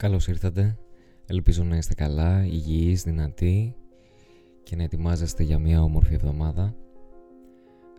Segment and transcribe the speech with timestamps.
[0.00, 0.76] Καλώς ήρθατε.
[1.26, 3.74] Ελπίζω να είστε καλά, υγιείς, δυνατοί
[4.62, 6.74] και να ετοιμάζεστε για μια όμορφη εβδομάδα.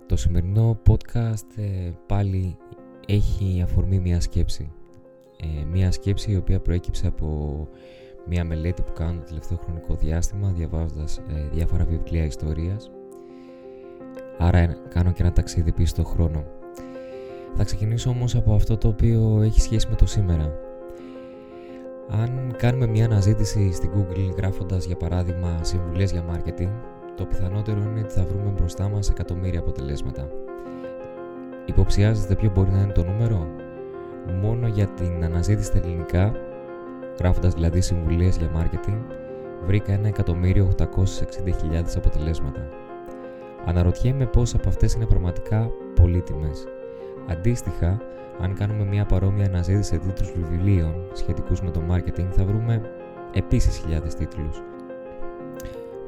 [0.05, 2.57] Το σημερινό podcast ε, πάλι
[3.07, 4.71] έχει αφορμή μια σκέψη.
[5.41, 7.67] Ε, μια σκέψη η οποία προέκυψε από
[8.27, 12.91] μια μελέτη που κάνω το τελευταίο χρονικό διάστημα διαβάζοντας ε, διάφορα βιβλία ιστορίας.
[14.37, 16.45] Άρα κάνω και ένα ταξίδι πίσω στον χρόνο.
[17.55, 20.69] Θα ξεκινήσω όμως από αυτό το οποίο έχει σχέση με το σήμερα
[22.11, 26.69] αν κάνουμε μια αναζήτηση στην Google γράφοντας για παράδειγμα συμβουλές για marketing,
[27.15, 30.29] το πιθανότερο είναι ότι θα βρούμε μπροστά μας εκατομμύρια αποτελέσματα.
[31.65, 33.47] Υποψιάζεστε ποιο μπορεί να είναι το νούμερο;
[34.41, 36.31] Μόνο για την αναζήτηση στα ελληνικά,
[37.19, 38.97] γράφοντας δηλαδή συμβουλές για marketing,
[39.65, 42.69] βρήκα 1.860.000 αποτελέσματα.
[43.65, 46.65] Αναρωτιέμαι πώς από αυτές είναι πραγματικά πολύτιμες.
[47.27, 48.01] Αντίστοιχα,
[48.41, 52.81] αν κάνουμε μια παρόμοια αναζήτηση σε τίτλους βιβλίων σχετικούς με το marketing θα βρούμε
[53.33, 54.61] επίσης χιλιάδες τίτλους.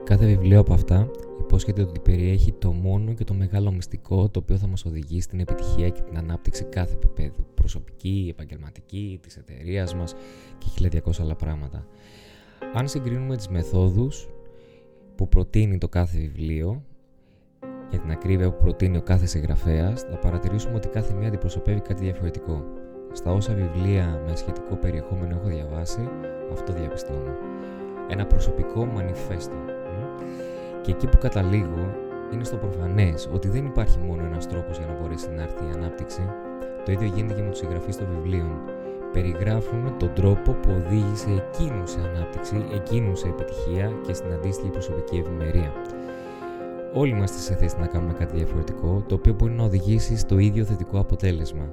[0.04, 4.58] Κάθε βιβλίο από αυτά υπόσχεται ότι περιέχει το μόνο και το μεγάλο μυστικό το οποίο
[4.58, 10.16] θα μας οδηγεί στην επιτυχία και την ανάπτυξη κάθε επίπεδου, προσωπική, επαγγελματική, της εταιρείας μας
[10.58, 11.86] και 1200 άλλα πράγματα.
[12.74, 14.28] Αν συγκρίνουμε τις μεθόδους
[15.16, 16.84] που προτείνει το κάθε βιβλίο
[17.94, 22.04] για την ακρίβεια που προτείνει ο κάθε συγγραφέας, θα παρατηρήσουμε ότι κάθε μία αντιπροσωπεύει κάτι
[22.04, 22.64] διαφορετικό.
[23.12, 26.10] Στα όσα βιβλία με σχετικό περιεχόμενο έχω διαβάσει,
[26.52, 27.34] αυτό διαπιστώνω.
[28.08, 29.56] Ένα προσωπικό μανιφέστο.
[30.82, 31.96] Και εκεί που καταλήγω
[32.34, 35.72] είναι στο προφανές ότι δεν υπάρχει μόνο ένας τρόπος για να μπορέσει να έρθει η
[35.76, 36.30] ανάπτυξη.
[36.86, 38.60] Το ίδιο γίνεται και με τους συγγραφείς των βιβλίων.
[39.12, 45.18] Περιγράφουν τον τρόπο που οδήγησε εκείνους σε ανάπτυξη, εκείνους σε επιτυχία και στην αντίστοιχη προσωπική
[45.18, 45.72] ευημερία.
[46.96, 50.66] Όλοι είμαστε σε θέση να κάνουμε κάτι διαφορετικό, το οποίο μπορεί να οδηγήσει στο ίδιο
[50.66, 51.70] θετικό αποτέλεσμα.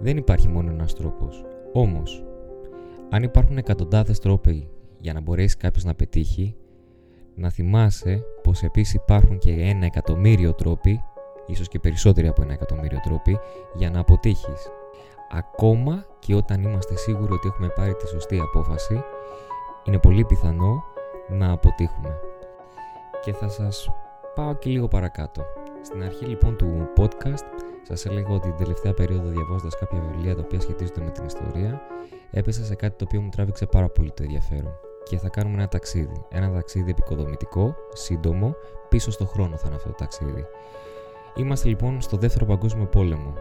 [0.00, 1.44] Δεν υπάρχει μόνο ένας τρόπος.
[1.72, 2.24] Όμως,
[3.10, 4.68] αν υπάρχουν εκατοντάδες τρόποι
[5.00, 6.56] για να μπορέσει κάποιος να πετύχει,
[7.34, 11.00] να θυμάσαι πως επίσης υπάρχουν και ένα εκατομμύριο τρόποι,
[11.46, 13.38] ίσως και περισσότεροι από ένα εκατομμύριο τρόποι,
[13.74, 14.70] για να αποτύχεις.
[15.30, 19.02] Ακόμα και όταν είμαστε σίγουροι ότι έχουμε πάρει τη σωστή απόφαση,
[19.84, 20.84] είναι πολύ πιθανό
[21.28, 22.18] να αποτύχουμε.
[23.22, 23.88] Και θα σας
[24.34, 25.44] πάω και λίγο παρακάτω.
[25.82, 27.44] Στην αρχή λοιπόν του podcast
[27.82, 31.80] σας έλεγα ότι την τελευταία περίοδο διαβάζοντας κάποια βιβλία τα οποία σχετίζονται με την ιστορία
[32.30, 34.72] έπεσα σε κάτι το οποίο μου τράβηξε πάρα πολύ το ενδιαφέρον
[35.08, 36.24] και θα κάνουμε ένα ταξίδι.
[36.28, 38.54] Ένα ταξίδι επικοδομητικό, σύντομο,
[38.88, 40.46] πίσω στο χρόνο θα είναι αυτό το ταξίδι.
[41.34, 43.32] Είμαστε λοιπόν στο δεύτερο παγκόσμιο πόλεμο.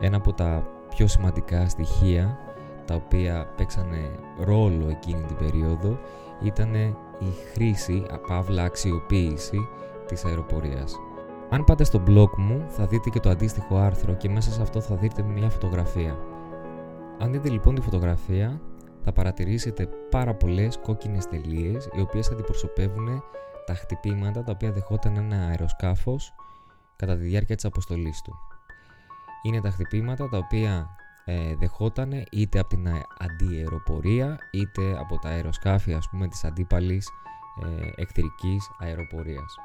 [0.00, 2.38] Ένα από τα πιο σημαντικά στοιχεία
[2.84, 5.98] τα οποία παίξανε ρόλο εκείνη την περίοδο
[6.42, 6.74] ήταν
[7.18, 9.68] η χρήση, παύλα αξιοποίηση
[10.06, 10.96] της αεροπορίας.
[11.50, 14.80] Αν πάτε στο blog μου θα δείτε και το αντίστοιχο άρθρο και μέσα σε αυτό
[14.80, 16.18] θα δείτε μια φωτογραφία.
[17.18, 18.60] Αν δείτε λοιπόν τη φωτογραφία
[19.04, 23.22] θα παρατηρήσετε πάρα πολλές κόκκινες τελείες οι οποίες αντιπροσωπεύουν
[23.66, 26.34] τα χτυπήματα τα οποία δεχόταν ένα αεροσκάφος
[26.96, 28.34] κατά τη διάρκεια της αποστολής του.
[29.42, 30.88] Είναι τα χτυπήματα τα οποία
[31.24, 32.88] ε, δεχόταν είτε από την
[33.18, 37.08] αντιαεροπορία είτε από τα αεροσκάφη ας πούμε της αντίπαλης
[37.64, 39.56] ε, εχθρικής αεροπορίας.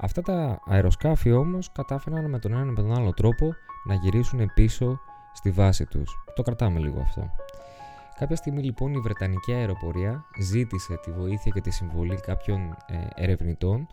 [0.00, 5.00] Αυτά τα αεροσκάφη όμως κατάφεραν με τον ένα με τον άλλο τρόπο να γυρίσουν πίσω
[5.32, 6.24] στη βάση τους.
[6.34, 7.30] Το κρατάμε λίγο αυτό.
[8.18, 13.86] Κάποια στιγμή λοιπόν η Βρετανική αεροπορία ζήτησε τη βοήθεια και τη συμβολή κάποιων ε, ερευνητών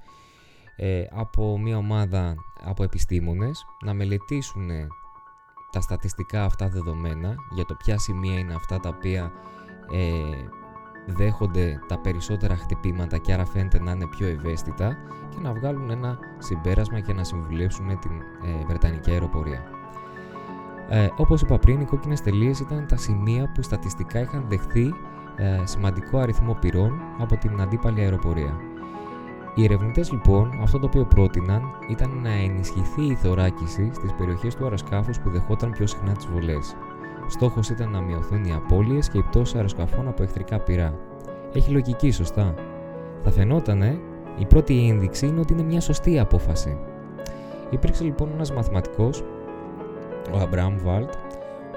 [0.75, 4.69] ε, από μια ομάδα από επιστήμονες να μελετήσουν
[5.71, 9.31] τα στατιστικά αυτά δεδομένα για το ποια σημεία είναι αυτά τα οποία
[9.91, 10.01] ε,
[11.05, 14.97] δέχονται τα περισσότερα χτυπήματα και άρα φαίνεται να είναι πιο ευαίσθητα
[15.29, 18.11] και να βγάλουν ένα συμπέρασμα και να συμβουλεύσουν την
[18.43, 19.63] ε, Βρετανική αεροπορία.
[20.89, 24.93] Ε, όπως είπα πριν, οι κόκκινες τελείες ήταν τα σημεία που στατιστικά είχαν δεχθεί
[25.35, 28.55] ε, σημαντικό αριθμό πυρών από την αντίπαλη αεροπορία.
[29.55, 34.63] Οι ερευνητές λοιπόν αυτό το οποίο πρότειναν ήταν να ενισχυθεί η θωράκιση στις περιοχές του
[34.63, 36.75] αεροσκάφους που δεχόταν πιο συχνά τις βολές.
[37.31, 40.93] Στόχος ήταν να μειωθούν οι απώλειες και οι πτώσεις αεροσκαφών από εχθρικά πυρά.
[41.53, 42.53] Έχει λογική, σωστά.
[43.23, 43.99] Θα φαινότανε,
[44.37, 46.77] η πρώτη ένδειξη είναι ότι είναι μια σωστή απόφαση.
[47.69, 49.23] Υπήρξε λοιπόν ένας μαθηματικός,
[50.33, 51.13] ο Αμπραάμ Βάλτ,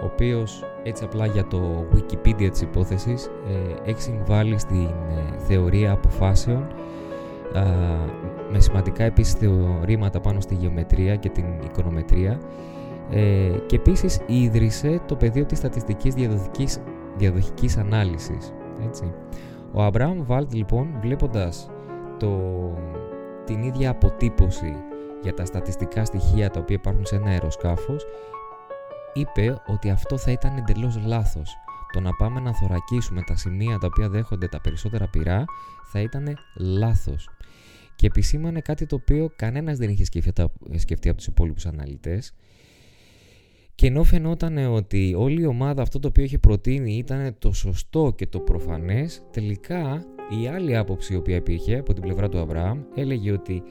[0.03, 5.93] ο οποίος έτσι απλά για το Wikipedia της υπόθεσης ε, έχει συμβάλει στην ε, θεωρία
[5.93, 6.67] αποφάσεων
[8.51, 12.41] με σημαντικά επίσης θεωρήματα πάνω στη γεωμετρία και την οικονομετρία
[13.11, 16.79] ε, και επίσης ίδρυσε το πεδίο της στατιστικής διαδοχικής,
[17.17, 18.53] διαδοχικής ανάλυσης.
[18.87, 19.15] Έτσι.
[19.73, 21.71] Ο Αμπραάμ Βάλτ λοιπόν βλέποντας
[22.19, 22.41] το,
[23.45, 24.77] την ίδια αποτύπωση
[25.23, 28.07] για τα στατιστικά στοιχεία τα οποία υπάρχουν σε ένα αεροσκάφος
[29.15, 31.57] είπε ότι αυτό θα ήταν εντελώς λάθος.
[31.93, 35.45] το να πάμε να θωρακίσουμε τα σημεία τα οποία δέχονται τα περισσότερα πυρά
[35.93, 37.29] θα ήταν λάθος.
[37.97, 40.05] Και επισήμανε κάτι το οποίο κανένας δεν είχε
[40.77, 42.35] σκεφτεί από τους υπόλοιπους αναλυτές
[43.75, 48.13] και ενώ φαινόταν ότι όλη η ομάδα αυτό το οποίο είχε προτείνει ήταν το σωστό
[48.17, 50.05] και το προφανές, τελικά
[50.43, 53.63] η άλλη άποψη η οποία υπήρχε από την πλευρά του Αβραάμ έλεγε ότι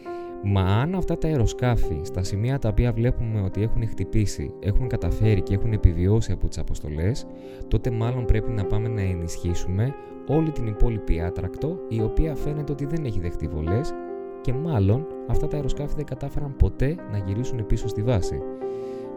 [0.46, 5.42] Μα αν αυτά τα αεροσκάφη στα σημεία τα οποία βλέπουμε ότι έχουν χτυπήσει, έχουν καταφέρει
[5.42, 7.26] και έχουν επιβιώσει από τις αποστολές,
[7.68, 9.94] τότε μάλλον πρέπει να πάμε να ενισχύσουμε
[10.28, 13.94] όλη την υπόλοιπη άτρακτο, η οποία φαίνεται ότι δεν έχει δεχτεί βολές
[14.42, 18.40] και μάλλον αυτά τα αεροσκάφη δεν κατάφεραν ποτέ να γυρίσουν πίσω στη βάση.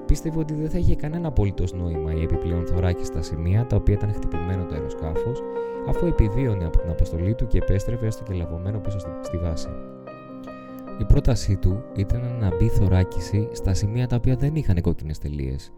[0.06, 3.94] Πίστευε ότι δεν θα είχε κανένα απολύτως νόημα η επιπλέον θωράκη στα σημεία τα οποία
[3.94, 5.42] ήταν χτυπημένο το αεροσκάφος,
[5.88, 9.68] αφού επιβίωνε από την αποστολή του και επέστρεφε έστω και λαβωμένο πίσω στη βάση.
[10.98, 15.72] Η πρότασή του ήταν να μπει θωράκιση στα σημεία τα οποία δεν είχαν κόκκινες τελείες.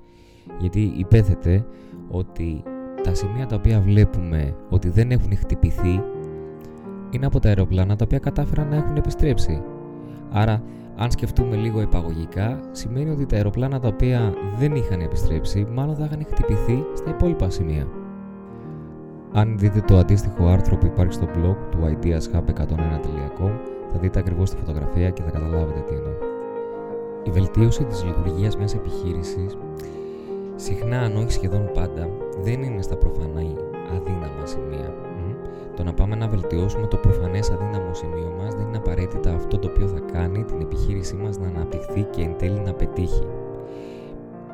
[0.59, 1.65] Γιατί υπέθετε
[2.09, 2.63] ότι
[3.03, 6.03] τα σημεία τα οποία βλέπουμε ότι δεν έχουν χτυπηθεί
[7.11, 9.63] είναι από τα αεροπλάνα τα οποία κατάφεραν να έχουν επιστρέψει.
[10.31, 10.63] Άρα,
[11.01, 16.05] αν σκεφτούμε λίγο επαγωγικά, σημαίνει ότι τα αεροπλάνα τα οποία δεν είχαν επιστρέψει μάλλον θα
[16.05, 17.87] είχαν χτυπηθεί στα υπόλοιπα σημεία.
[19.33, 23.51] Αν δείτε το αντίστοιχο άρθρο που υπάρχει στο blog του ideashub101.com
[23.93, 26.13] θα δείτε ακριβώς τη φωτογραφία και θα καταλάβετε τι εννοώ.
[27.23, 29.57] Η βελτίωση της λειτουργίας μιας επιχείρησης
[30.57, 32.09] συχνά αν όχι σχεδόν πάντα
[32.43, 33.41] δεν είναι στα προφανά
[33.97, 35.08] αδύναμα σημεία.
[35.79, 39.69] Το να πάμε να βελτιώσουμε το προφανές αδύναμο σημείο μας δεν είναι απαραίτητα αυτό το
[39.69, 43.27] οποίο θα κάνει την επιχείρησή μας να αναπτυχθεί και εν τέλει να πετύχει.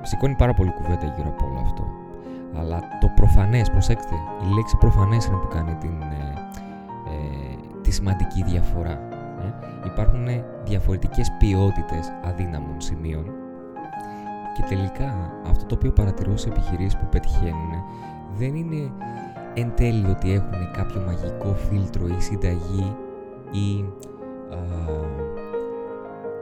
[0.03, 1.85] Σηκώνει πάρα πολύ κουβέντα γύρω από όλο αυτό.
[2.55, 6.33] Αλλά το προφανές, προσέξτε, η λέξη προφανές είναι που κάνει την, ε,
[7.15, 8.99] ε, τη σημαντική διαφορά.
[9.45, 9.55] Ε.
[9.87, 10.27] Υπάρχουν
[10.65, 13.25] διαφορετικές ποιότητες αδύναμων σημείων
[14.55, 17.73] και τελικά αυτό το οποίο παρατηρώ σε επιχειρήσεις που πετυχαίνουν
[18.39, 18.91] δεν είναι
[19.55, 22.97] εν τέλει ότι έχουν κάποιο μαγικό φίλτρο ή συνταγή
[23.51, 23.85] ή
[24.51, 24.59] α,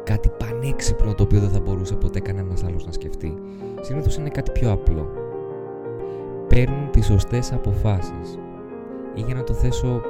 [0.04, 3.34] κάτι πανέξυπνο το οποίο δεν θα μπορούσε ποτέ κανένας άλλος να σκεφτεί.
[3.80, 5.10] Συνήθως είναι κάτι πιο απλό.
[6.48, 8.38] Παίρνουν τις σωστές αποφάσεις
[9.14, 10.00] ή για να το θέσω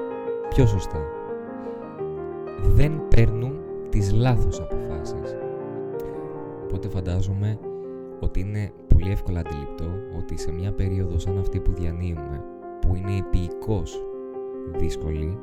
[0.48, 1.00] πιο σωστά.
[2.62, 3.52] Δεν παίρνουν
[3.88, 5.36] τις λάθος αποφάσεις.
[6.64, 7.58] Οπότε φαντάζομαι
[8.20, 9.84] ότι είναι πολύ εύκολα αντιληπτό
[10.18, 12.44] ότι σε μια περίοδο σαν αυτή που διανύουμε
[12.82, 14.04] που είναι επίοικος.
[14.78, 15.38] Δύσκολη.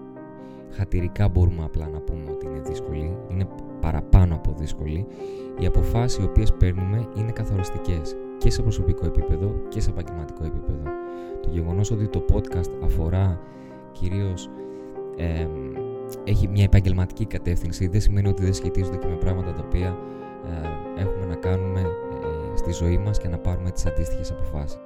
[0.72, 3.18] Χατηρικά μπορούμε απλά να πούμε ότι είναι δύσκολη.
[3.30, 3.48] Είναι
[3.82, 5.08] παραπάνω από δύσκολη.
[5.60, 10.84] Οι αποφάσεις οι οποίες παίρνουμε είναι καθοριστικές και σε προσωπικό επίπεδο και σε επαγγελματικό επίπεδο.
[11.42, 13.40] Το γεγονός ότι το podcast αφορά
[13.92, 14.50] κυρίως
[15.18, 15.48] ε,
[16.24, 19.98] έχει μια επαγγελματική κατεύθυνση δεν σημαίνει ότι δεν σχετίζονται και με πράγματα τα οποία
[20.98, 24.80] ε, έχουμε να κάνουμε ε, στη ζωή μας και να πάρουμε τις αντίστοιχες αποφάσεις.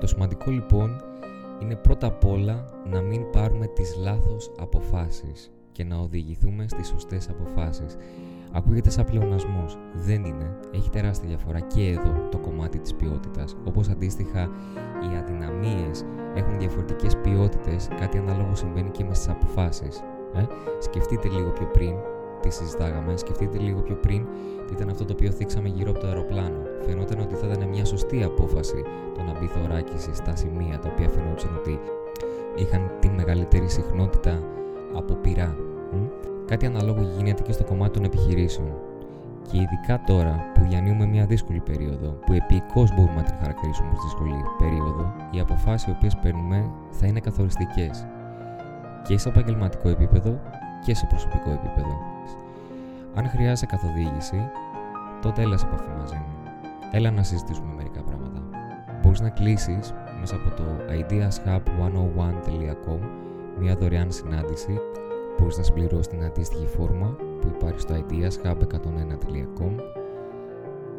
[0.00, 1.02] Το σημαντικό λοιπόν
[1.62, 7.28] είναι πρώτα απ' όλα να μην πάρουμε τις λάθος αποφάσεις και να οδηγηθούμε στις σωστές
[7.28, 7.96] αποφάσεις.
[8.52, 9.78] Ακούγεται σαν πλεονασμός.
[9.94, 10.56] Δεν είναι.
[10.72, 13.56] Έχει τεράστια διαφορά και εδώ το κομμάτι της ποιότητας.
[13.64, 14.50] Όπως αντίστοιχα
[15.02, 16.04] οι αδυναμίες
[16.34, 20.00] έχουν διαφορετικές ποιότητες, κάτι ανάλογο συμβαίνει και με στις αποφάσεις.
[20.34, 20.46] Ε;
[20.78, 21.94] Σκεφτείτε λίγο πιο πριν
[22.44, 24.26] τι συζητάγαμε, σκεφτείτε λίγο πιο πριν
[24.66, 26.60] τι ήταν αυτό το οποίο θίξαμε γύρω από το αεροπλάνο.
[26.86, 31.08] Φαινόταν ότι θα ήταν μια σωστή απόφαση το να μπει θωράκιση στα σημεία τα οποία
[31.08, 31.80] φαινόταν ότι
[32.54, 34.42] είχαν τη μεγαλύτερη συχνότητα
[34.94, 35.56] από πυρά.
[36.46, 38.72] Κάτι αναλόγω γίνεται και στο κομμάτι των επιχειρήσεων.
[39.50, 44.02] Και ειδικά τώρα που διανύουμε μια δύσκολη περίοδο, που επίκως μπορούμε να την χαρακτηρίσουμε ως
[44.04, 48.06] δύσκολη περίοδο, οι αποφάσεις οι οποίες παίρνουμε θα είναι καθοριστικές
[49.06, 50.40] και σε επαγγελματικό επίπεδο
[50.84, 52.13] και σε προσωπικό επίπεδο.
[53.14, 54.50] Αν χρειάζεται καθοδήγηση,
[55.22, 56.34] τότε έλα σε επαφή μαζί μου.
[56.90, 58.42] Έλα να συζητήσουμε μερικά πράγματα.
[59.02, 62.98] Μπορείς να κλείσεις μέσα από το ideashub101.com
[63.58, 64.80] μια δωρεάν συνάντηση.
[65.38, 69.74] Μπορείς να συμπληρώσεις την αντίστοιχη φόρμα που υπάρχει στο ideashub101.com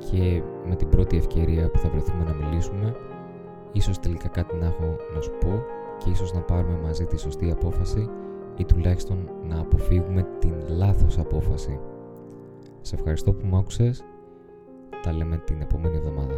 [0.10, 2.96] και με την πρώτη ευκαιρία που θα βρεθούμε να μιλήσουμε
[3.72, 5.64] ίσως τελικά κάτι να έχω να σου πω
[5.98, 8.10] και ίσως να πάρουμε μαζί τη σωστή απόφαση
[8.58, 11.80] ή τουλάχιστον να αποφύγουμε την λάθος απόφαση.
[12.86, 14.04] Σε ευχαριστώ που μου άκουσες.
[15.04, 16.35] Τα λέμε την επόμενη εβδομάδα.